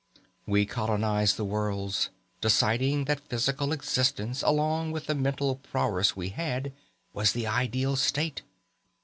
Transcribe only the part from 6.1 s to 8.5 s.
we had, was the ideal state.